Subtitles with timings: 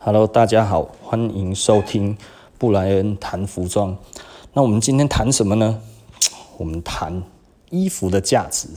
[0.00, 2.16] Hello，大家好，欢迎收听
[2.56, 3.96] 布莱恩谈服装。
[4.52, 5.80] 那我们今天谈什么呢？
[6.56, 7.20] 我们谈
[7.70, 8.68] 衣服的价值，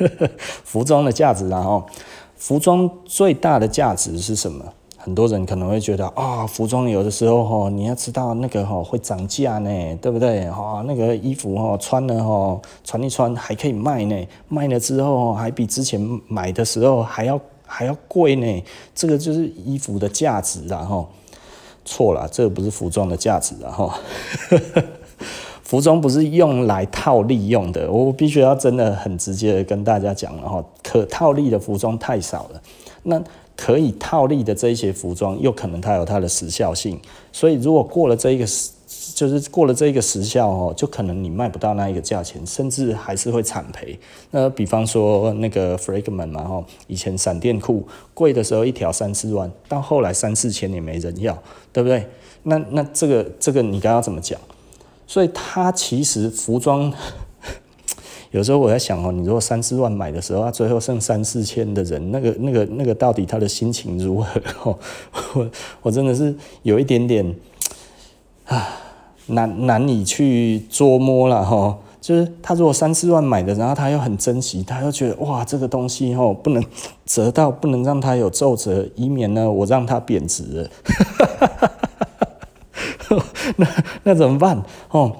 [0.64, 1.46] 服装的价值。
[1.50, 1.84] 然后，
[2.36, 4.64] 服装最大的价值是什么？
[4.96, 10.50] 很多人可能会觉得啊、服装有的时候哈，你要知道那个哈会涨价呢，对不对？
[10.50, 17.38] 哈，那个衣服哈穿了哈，穿一穿还可以卖呢，卖了之后还比之前买的时候还要。
[17.72, 21.08] 还要贵呢，这个就是衣服的价值啦哈。
[21.84, 23.98] 错了，这个不是服装的价值啦哈。
[25.62, 30.64] 服装不是用来套利用的，我必须要真的很直接的跟大家讲了哈。
[30.82, 32.60] 可套利的服装太少了，
[33.04, 33.22] 那
[33.56, 37.00] 可以套利的这一些服装，又可能它有它的时效性，
[37.32, 38.72] 所以如果过了这一个时。
[39.14, 43.98] 就是过了这一个时效哦，就可能你卖不到那一个价钱，甚至还是会惨赔。
[44.30, 51.42] 那比方说那个 Fragment 嘛，哈，以前闪电裤贵的时候一条三四万，到后来三四千也没人要，
[51.72, 52.06] 对不对？
[52.42, 54.38] 那那这个这个你刚刚怎么讲？
[55.06, 56.92] 所以它其实服装
[58.32, 64.40] 有时候我在想哦，你如果三四万买的时候，它最后剩三四千的人，那个那个那个到底他的心情如何？
[64.62, 64.78] 哦，
[65.32, 65.50] 我
[65.82, 67.34] 我真的是有一点点
[68.44, 68.79] 啊。
[69.30, 76.64] 难难以去捉摸了哈，就是他如果三四万买的，然后他又很珍惜，他又觉得哇，这个东西哈不能
[77.04, 80.70] 折到，不能让它有皱褶，以免呢我让它贬值了。
[83.56, 83.66] 那
[84.04, 84.62] 那怎么办？
[84.90, 85.12] 哦，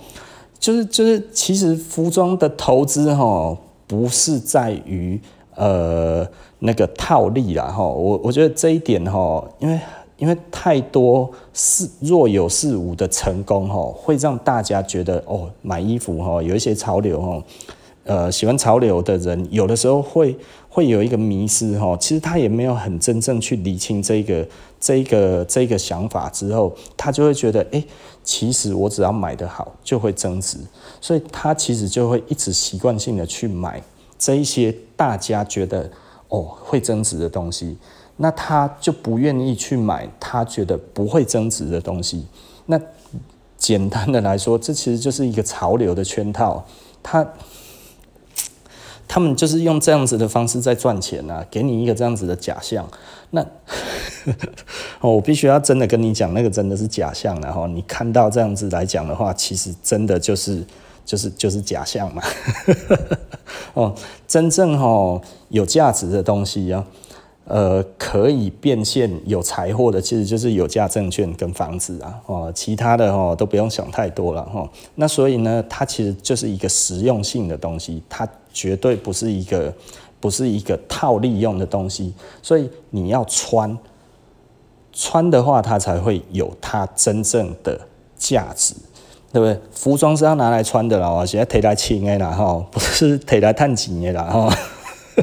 [0.58, 5.20] 就是就是，其实服装的投资哈，不是在于
[5.54, 6.26] 呃
[6.60, 9.78] 那个套利啦哈，我我觉得这一点哈，因为。
[10.20, 17.42] 因为太多是若有似无的成功哈，会让大家觉得哦，买衣服哈有一些潮流哈，
[18.04, 20.36] 呃，喜欢潮流的人有的时候会
[20.68, 24.46] 会有一个迷思哈，其实他也没有很真正去理清这个
[24.78, 27.82] 这个这个想法之后，他就会觉得哎，
[28.22, 30.58] 其实我只要买得好就会增值，
[31.00, 33.82] 所以他其实就会一直习惯性的去买
[34.18, 35.90] 这一些大家觉得
[36.28, 37.78] 哦会增值的东西。
[38.22, 42.26] 那他就不愿意去买他觉得不会增值的东西。
[42.66, 42.78] 那
[43.56, 46.62] 简单的来说，这其实就是一个潮流的圈套。
[47.02, 47.26] 他
[49.08, 52.86] 他们就是用这样子的方式在赚钱啊，给你一个这样子的假象。
[53.30, 53.44] 那
[55.00, 57.40] 我必须要真的跟你讲，那个真的是假象。
[57.40, 60.62] 然后你看到这样子来讲的话，其实真的就是
[61.06, 62.22] 就是就是假象嘛。
[63.72, 63.94] 哦，
[64.28, 66.84] 真正哦有价值的东西啊。
[67.52, 74.68] 呃，可以变现有财货的，其实就是有价证券跟房子啊，哦，其他的哦都不用想太多了哈。
[74.94, 79.74] 那所以呢，它其实就是一个实用性的东西，它绝对不是一个
[80.20, 82.14] 不是一个套利用的东西。
[82.40, 83.76] 所以你要穿
[84.92, 87.80] 穿的话，它才会有它真正的
[88.16, 88.74] 价值，
[89.32, 89.60] 对不对？
[89.72, 94.56] 服装是要拿来穿的啦，现在提来穿的啦哈，不是提来赚钱的啦哈。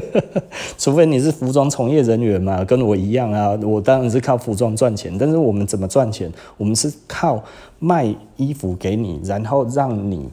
[0.78, 5.16] 除非你是服装从业人员嘛，跟我一样啊，我当然是靠服装赚钱。
[5.18, 6.32] 但是我们怎么赚钱？
[6.56, 7.42] 我们是靠
[7.78, 10.28] 卖衣服给你，然后让你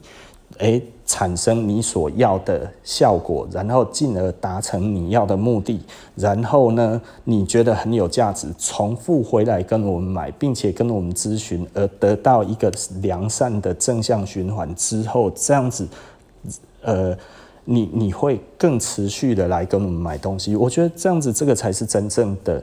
[0.58, 5.80] 诶产生你所要的效果，然后进而达成你要的目的。
[6.14, 12.72] 然后呢，你觉得很有价值，重复回来跟我们买，并且跟我们咨询，而得到一个
[13.02, 15.86] 良善的正向循环之后，这样子，
[16.82, 17.16] 呃。
[17.68, 22.62] 你你会更持续的来跟我们买东西，我觉得这样子这个才是真正的，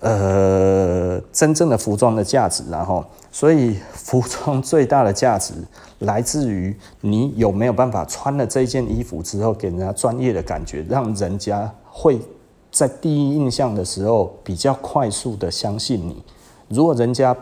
[0.00, 5.52] 呃，真正的服装的价值，然后，所以服装最大的价值
[5.98, 12.18] 来自于你有没有办法穿了这件衣服之后，给人家专业的感觉，让人家会
[12.70, 16.22] 在第一印象的时候比较快速的相信你。
[16.68, 17.36] 如果人家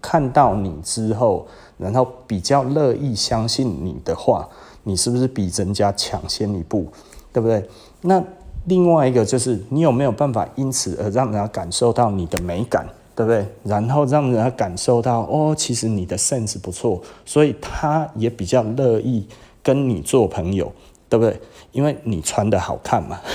[0.00, 4.48] 看到你之后，然后比较乐意相信你的话。
[4.84, 6.86] 你是不是比人家抢先一步，
[7.32, 7.68] 对不对？
[8.02, 8.22] 那
[8.66, 13.46] 另外一个就是你有没有办法因此而让人家感受到你的美感，对不对？
[13.64, 19.26] 然后让人家感受到哦，其实你的 sense 不错，所以他也比较乐意
[19.62, 20.72] 跟你做朋友，
[21.08, 21.40] 对不对？
[21.72, 23.18] 因为你穿得好看嘛。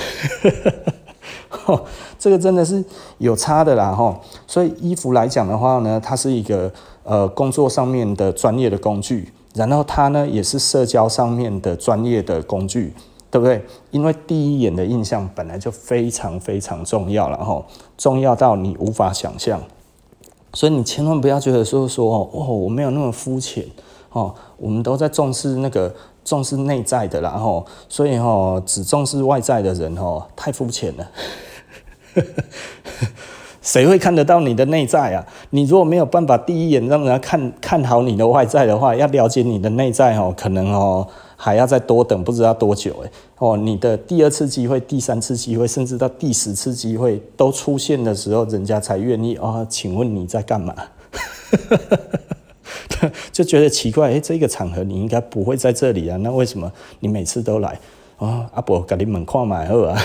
[2.19, 2.83] 这个真的是
[3.17, 4.19] 有差的啦，哈。
[4.45, 6.71] 所以衣服来讲的话呢，它是一个
[7.03, 9.31] 呃工作上面的专业的工具。
[9.55, 12.93] 然后它呢，也是社交上面的专业的工具，
[13.31, 13.65] 对不对？
[13.89, 17.65] 因为第一眼的印象本来就非常非常重要了哈，
[17.97, 19.61] 重要到你无法想象。
[20.53, 23.65] 所以你千万不要觉得说说哦，我没有那么肤浅
[24.11, 25.93] 哦，我们都在重视那个
[26.23, 31.07] 重视内在的啦哈，所以哈，只重视外在的人哈，太肤浅了。
[33.65, 35.25] 谁会看得到你的内在啊？
[35.49, 43.09] 你如果没有办法第一眼让人家看看好你的外在的话，要了解你的内在哦，可能哦还要再多等不知道多久诶
[43.39, 49.65] 哦，你的第二次机会、第三次机会，甚至到第十次机会都出现的时候，人家才愿意哦。
[49.67, 50.75] 请问你在干嘛？
[53.31, 57.79] 就觉得奇怪，诶，这个场合你应该不会在这里啊，那为什么你每次都来？
[58.19, 59.99] 哦，阿伯，给你们看买二啊，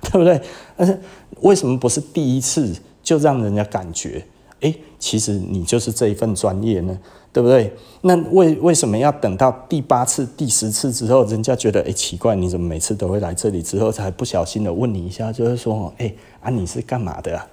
[0.12, 0.40] 对不对？
[0.76, 0.98] 但是
[1.40, 4.24] 为什么不是第一次就让人家感觉，
[4.60, 6.98] 诶，其实你就是这一份专业呢？
[7.32, 7.72] 对不对？
[8.00, 13.62] 那为为什么要等到第八次、第十次之后，人家觉得诶奇怪，你怎么每次都会来这里？
[13.62, 17.46] 之后才不小心的问你一下，就是说，诶啊，你是干嘛的啊？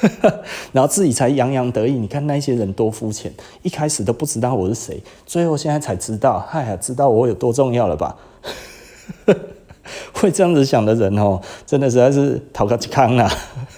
[0.72, 1.92] 然后自己才洋洋得意。
[1.92, 3.30] 你看那些人多肤浅，
[3.62, 8.16] 一开始都不知道我是谁，最后现在才知道，嗨呀，知道我有多重要了吧？
[10.12, 13.30] 会这样子想的人哦，真的实在是讨个康啊！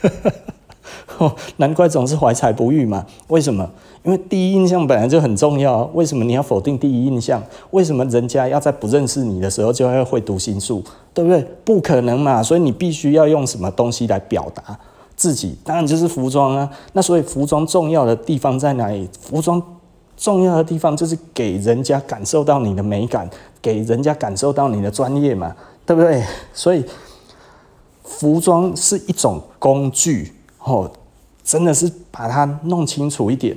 [1.58, 3.06] 难怪总是怀才不遇嘛。
[3.28, 3.68] 为什么？
[4.02, 5.88] 因为第一印象本来就很重要。
[5.94, 7.40] 为什么你要否定第一印象？
[7.70, 10.82] 为什么人家要在不认识你的时候就要会读心术？
[11.14, 11.46] 对不对？
[11.64, 12.42] 不可能嘛。
[12.42, 14.76] 所以你必须要用什么东西来表达
[15.14, 15.56] 自己？
[15.62, 16.68] 当然就是服装啊。
[16.94, 19.08] 那所以服装重要的地方在哪里？
[19.20, 19.62] 服装
[20.16, 23.30] 重要的地方就是给人家感受到你的美感。
[23.60, 25.54] 给人家感受到你的专业嘛，
[25.92, 26.24] 对不对？
[26.54, 26.82] 所以
[28.02, 30.90] 服装是一种工具哦，
[31.44, 33.54] 真的是把它弄清楚一点。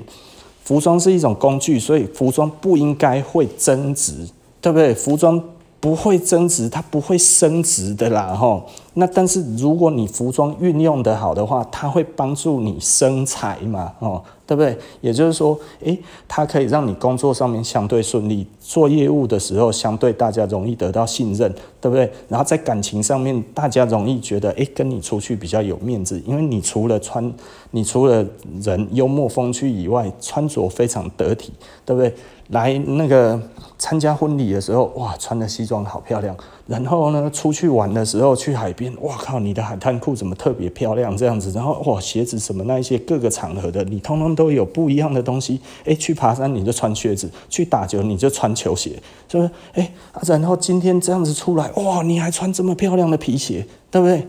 [0.62, 4.28] 服装是一种工具，所以服装不应该会增值，
[4.60, 4.94] 对不对？
[4.94, 5.42] 服装
[5.80, 8.66] 不会增值，它不会升值的啦，吼。
[8.96, 14.22] 那但是如果你服装运用得好的话，它会帮助你生财嘛，哦。
[14.48, 14.78] 对不对？
[15.02, 15.98] 也就是说，诶，
[16.28, 21.52] 它可以让你工作上面相对顺利，做业务的时候相对大家容易得到信任，
[21.82, 22.08] 对不对？
[22.30, 27.34] 然后在感情上面，大家容易觉得，诶，跟你出去比较有面子，因为你除了穿，
[27.72, 28.24] 你除了
[28.62, 31.52] 人幽默风趣以外，穿着非常得体，
[31.84, 32.14] 对不对？
[32.50, 33.42] 来那个
[33.80, 36.38] 参加婚礼的时候，哇，穿的西装好漂亮。
[36.68, 41.52] 然后呢，出去玩的时候去海边，哇靠，你的海滩裤怎么特别漂亮这样子？
[41.52, 45.60] 然后哇，鞋子什么那一些各个场合的，你通通都有不一样的东西。
[45.84, 48.92] 诶，去爬山你就穿靴子，去打球你就穿球鞋，
[49.32, 49.50] 是不是？
[49.74, 49.92] 诶，
[50.28, 54.28] 然后今天这样子出来，哇，你还穿这么漂亮的皮鞋，对不对？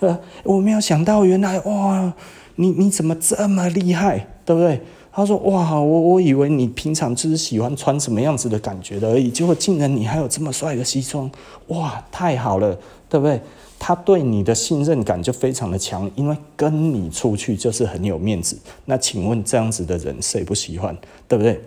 [0.00, 2.12] 呃， 我没有想到，原来哇，
[2.56, 4.80] 你你怎么这么厉害，对不对？
[5.12, 11.30] 他说：“哇，我我以为你平常就是喜欢穿什么样子的感觉的而已，结果竟然你还有这么帅的西装，
[11.68, 12.78] 哇，太好了，
[13.08, 13.40] 对不对？
[13.78, 18.58] 他对你的信任感就非常的强，因为跟你出去就是很有面子。
[18.84, 20.96] 那请问这样子的人谁不喜欢，
[21.26, 21.60] 对不对？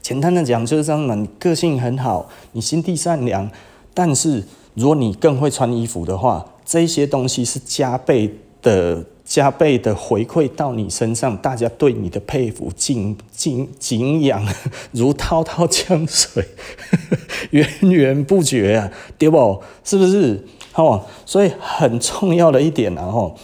[0.00, 3.50] 简单的讲就是这样嘛，你个性很好，你心地善良，
[3.92, 4.44] 但是
[4.74, 14.46] 如果你更会穿衣服的话，这些东西是加倍的。”加倍的回馈到你身上，大家对你的佩服、敬敬敬仰，
[14.92, 16.44] 如滔滔江水，
[17.50, 19.62] 源源不绝啊，对不？
[19.82, 20.44] 是不是？
[20.74, 23.34] 哦，所以很重要的一点啊，吼，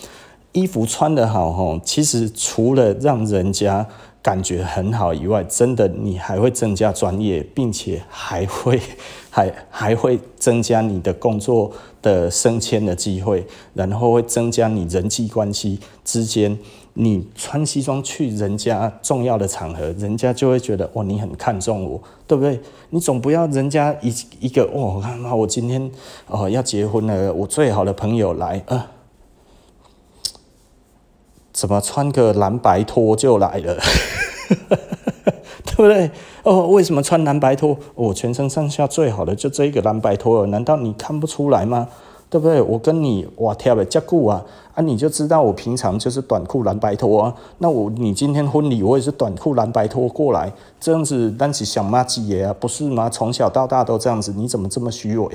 [0.52, 3.86] 衣服穿得好，吼，其实除了让人家
[4.20, 8.78] 感觉很好以外，真的你还会增加专业，并且还会
[9.30, 11.70] 还还会增加你的工作
[12.02, 16.58] 的升迁的机会，然后会增加你人际关系之间。
[17.00, 22.58] 你穿西装去人家重要的场合，人家就会觉得哇，你很看重我，对不对？
[22.90, 25.88] 你总不要人家一一个哇，我看我今天
[26.26, 28.90] 哦要结婚了，我最好的朋友来啊，
[31.52, 33.78] 怎么穿个蓝白拖就来了？
[35.78, 36.10] 对不对？
[36.42, 37.78] 哦，为什么穿蓝白拖？
[37.94, 41.86] 我全身上下最好的就这一个蓝白拖，难道你看不出来吗？
[42.28, 42.60] 对不对？
[42.60, 44.44] 我跟你哇跳的加固啊
[44.74, 47.32] 啊，你就知道我平常就是短裤蓝白拖啊。
[47.58, 52.52] 那我你今天婚礼我也是短裤蓝白拖过来，这样子但是想骂几爷啊？
[52.58, 53.08] 不是吗？
[53.08, 55.28] 从小到大都这样子，你怎么这么虚伪？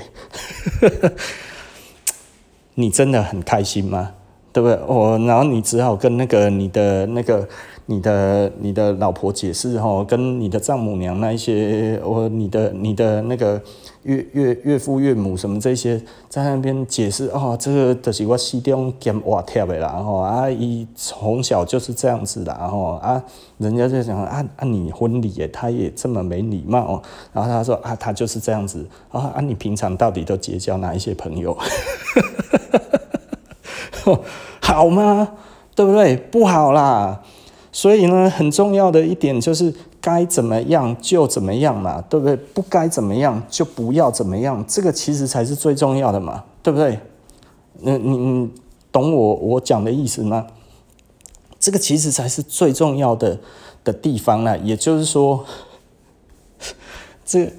[2.76, 4.10] 你真的很开心吗？
[4.52, 4.78] 对不对？
[4.86, 7.48] 哦，然后你只好跟那个你的那个。
[7.86, 13.60] 你的你的老婆解释哈，跟你的丈母娘那一些，我你的你的那个
[14.04, 16.00] 岳岳岳父岳母什么这些，
[16.30, 23.22] 在那边解释哦，这个就是我西中兼瓦贴的啦，吼啊，伊从小就是这样子的，吼啊，
[23.58, 27.02] 人家就讲啊啊，你婚礼耶，他也这么没礼貌，
[27.34, 31.54] 然后他说啊，他就是这样子，啊啊，你平常到底都结交哪一些朋友？
[34.62, 35.32] 好吗？
[35.74, 36.16] 对不对？
[36.16, 37.20] 不好啦。
[37.76, 42.36] 所以呢，很重要的一点就是该怎么样就怎么样嘛，对不对？
[42.36, 47.00] 不该怎么样就不要怎么样，这个其实才是最重要的嘛，对不对？
[47.80, 48.50] 那你你
[48.92, 50.46] 懂我我讲的意思吗？
[51.58, 53.40] 这个其实才是最重要的
[53.82, 54.56] 的地方呢。
[54.58, 55.44] 也就是说，
[57.26, 57.52] 这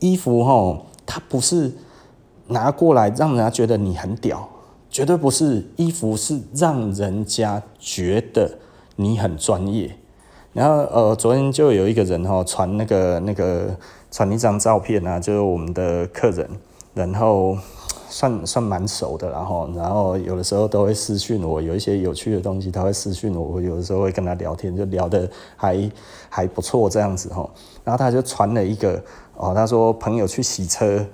[0.00, 1.70] 衣服哈，它不是
[2.48, 4.48] 拿过来让人家觉得你很屌，
[4.90, 5.64] 绝对不是。
[5.76, 8.58] 衣服是让人家觉得
[8.96, 9.94] 你很专业。
[10.52, 13.76] 然后呃，昨天就有一个人哈传那个那个
[14.10, 16.48] 传一张照片啊，就是我们的客人，
[16.94, 17.56] 然后。
[18.06, 25.90] 算算蛮熟的，然后然后有的时候都会私讯我，有一些有趣的东西他会私讯我，我有的时候会跟他聊天，就聊得还
[26.28, 27.48] 还不错这样子哈。
[27.82, 29.02] 然后他就传了一个
[29.34, 31.04] 哦，他说朋友去洗车，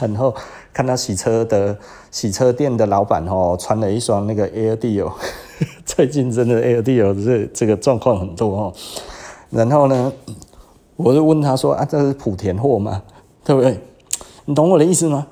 [0.00, 0.34] 然 后
[0.74, 1.78] 看到洗车的
[2.10, 5.12] 洗车店的老板哦，穿了一双那个 Air D O，
[5.86, 8.74] 最近真的 Air D O 这这个状况很多哦。
[9.50, 10.12] 然后呢，
[10.96, 13.00] 我就问他说啊，这是莆田货吗？
[13.44, 13.78] 对不对？
[14.46, 15.28] 你懂我的意思吗？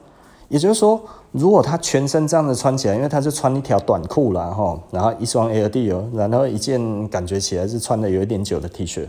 [0.48, 9.08] 也就是说，如果他全身这样子穿起来，因为他是穿一条短裤啦，哈，然后一双 Air 哦，然后一件感觉起来是穿的有一点久的 T 恤，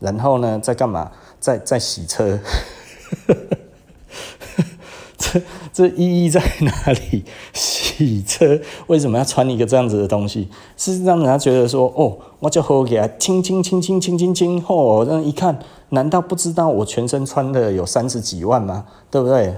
[0.00, 1.10] 然后呢，在干嘛？
[1.38, 2.38] 在在洗车。
[5.16, 5.40] 这
[5.72, 7.24] 这意义在哪里？
[7.52, 10.48] 洗车为什么要穿一个这样子的东西？
[10.76, 15.58] 是让人家觉得说，哦，我就好给他轻轻轻轻轻轻轻，哦，让一看，
[15.90, 18.84] 难道不知道我全身穿的有三十几万吗？
[19.10, 19.54] 对不对？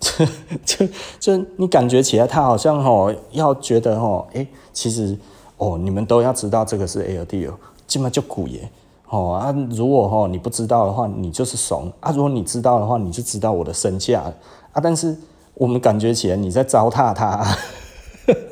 [0.00, 0.26] 就
[0.64, 0.86] 就
[1.18, 5.16] 就你感觉起来，他好像哦，要觉得哦，哎，其实
[5.56, 7.54] 哦，你们都要知道这个是 L D 哦，
[7.86, 8.68] 这么就古耶。
[9.10, 14.32] 哦啊，如果哦你不知道的话，你就是怂啊；如果你知道的话，你就知道我的身价
[14.72, 14.80] 啊。
[14.82, 15.16] 但是
[15.54, 17.44] 我们感觉起来你在糟蹋它，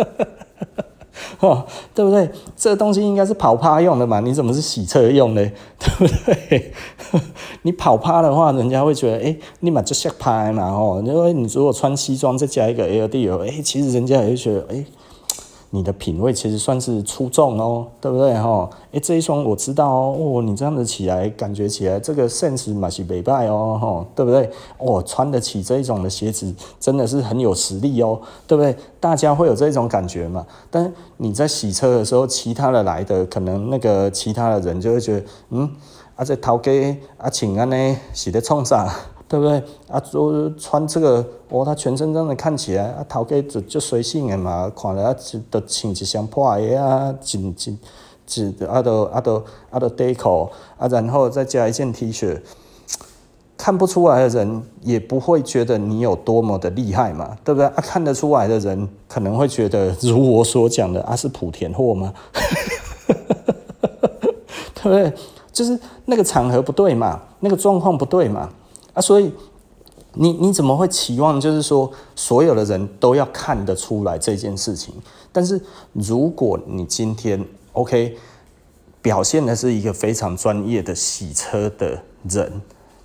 [1.41, 2.29] 哦，对不对？
[2.57, 4.21] 这东西应该是跑趴用的嘛？
[4.21, 5.51] 你怎么是洗车用呢？
[5.79, 6.73] 对不对？
[7.63, 14.85] 你跑趴的话，人家会觉得，哎，你嘛就下趴嘛，哦，因为你如果穿西装再加一个 LD，哎，其实人家也会觉得，哎。
[15.71, 18.69] 你的品味其实算是出众哦，对不对哈？
[18.93, 24.51] 诶，这一双我知道哦，哦，你这样子起来，感觉起来这个 sense 嘛是袂歹哦，哈，对不对？
[24.79, 28.75] 哦，穿得起这一种的鞋子，真的是很有实力哦，对不对？
[28.99, 30.47] 大家会有这种感觉嘛？
[30.71, 35.71] 但你在洗车的时候，其他的来的，可能那个其他的人就会觉得，嗯，
[36.17, 36.73] 啊这头家
[37.19, 38.91] 啊请安呢是在创啥？
[39.28, 39.62] 对不对？
[39.88, 47.78] 啊，就穿这个，哦，他全身这样看起来，啊，头家就就随性的嘛，看了啊，就都穿一双破鞋啊，紧紧
[48.25, 52.40] 紧，啊，都啊都啊都短裤啊，然后再加一件 T 恤，
[53.56, 57.66] 看不出来的人也不会觉得你有多么的厉害嘛，对不对？
[57.66, 62.14] 啊，看得出来的人可能会觉得，如我所讲的，啊，是莆田货吗？
[64.75, 65.12] 对不对？
[65.52, 68.49] 就是那个场合不对嘛，那个状况不对嘛。
[68.99, 69.33] 啊，所以
[70.14, 74.93] 你你怎么会期望就是说所有的人都要看得出来这件事情？
[75.31, 75.61] 但是
[75.93, 78.17] 如果你今天 OK
[79.00, 82.61] 表现的是一个非常专业的洗车的人，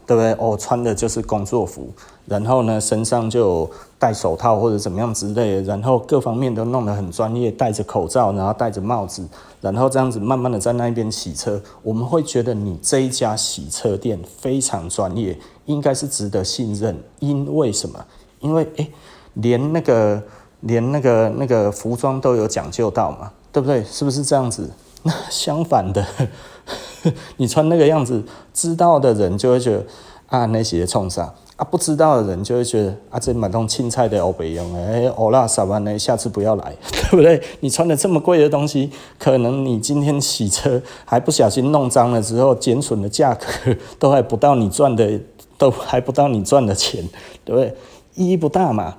[0.06, 0.34] 对不对？
[0.34, 1.90] 哦，穿的就是工作服，
[2.26, 9.28] 然后呢身上就戴手套或者怎么样之类的，然后各方面都弄得很专业，戴着口罩，然后戴着帽子，
[9.62, 15.38] 然后这样子慢慢的在那边洗车，我们会觉得你这一家洗车店非常专业。
[15.66, 17.98] 应该是值得信任，因为什么？
[18.42, 18.92] 因为诶，
[19.36, 20.22] 连那个
[20.60, 23.82] 连那个那个服装都有讲究到嘛，对不对？
[23.86, 24.70] 是不是这样子？
[25.04, 26.06] 那相反的，
[27.38, 29.84] 你穿那个样子，知道的人就会觉得
[30.28, 31.64] 啊，那些冲啥啊？
[31.64, 35.98] 不知道的人就会觉得啊，这买东青菜的欧北用哎，欧拉啥完呢？
[35.98, 37.42] 下次不要来， 对不对？
[37.60, 45.20] 你穿的这么贵的东西，可能你今天洗车还不小心弄脏了之后，减损的价格都还不到你赚的。
[45.56, 47.02] 都还不到你赚的钱，
[47.46, 47.74] 对不对？
[48.16, 48.98] 意义不大嘛，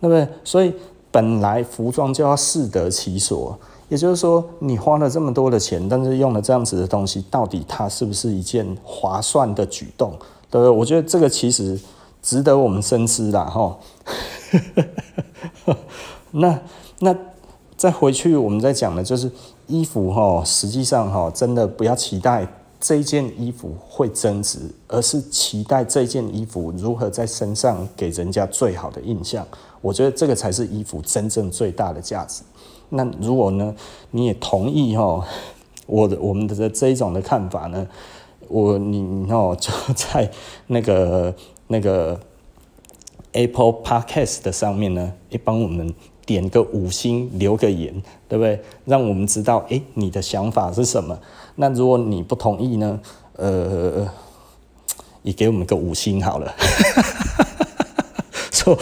[0.00, 0.26] 对不对？
[0.44, 0.72] 所以
[1.10, 10.12] 本来服装就要适得其所，也就是说，你花了这么多的钱，但是用了这样子的东西，到底它是不是一件划算的举动？
[10.50, 10.70] 对不对？
[10.70, 11.78] 我觉得这个其实
[12.22, 13.78] 值得我们深思啦，哈。
[16.32, 16.60] 那
[17.00, 17.16] 那
[17.76, 19.30] 再回去，我们再讲的就是
[19.66, 22.46] 衣服哈，实际上哈，真的不要期待。
[22.78, 29.44] 这件衣服会增值，而是期待这件衣服如何在身上给人家最好的印象。
[29.80, 32.42] 我觉得这个才是衣服真正最大的价值。
[32.90, 33.74] 那如果呢，
[34.10, 35.26] 你也同意哈，
[35.86, 37.86] 我的我们的这一种的看法呢，
[38.48, 40.30] 我你哦就在
[40.68, 41.34] 那个
[41.68, 42.18] 那个
[43.32, 45.92] Apple Podcast 的上面呢，也帮我们
[46.24, 48.60] 点个五星，留个言，对不对？
[48.84, 51.18] 让我们知道，哎，你的想法是什么？
[51.56, 53.00] 那如果你不同意呢？
[53.36, 54.08] 呃，
[55.22, 56.54] 也给我们个五星好了。
[58.66, 58.78] 说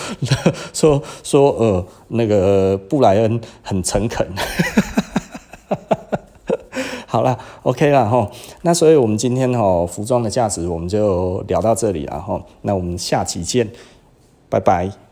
[0.72, 4.26] 说说呃，那个布莱恩很诚恳。
[7.06, 8.28] 好了，OK 了哈。
[8.62, 12.42] 那所以我们今天哈服装的价值我们就聊到这里了哈。
[12.62, 13.70] 那我们下期见，
[14.48, 15.03] 拜拜。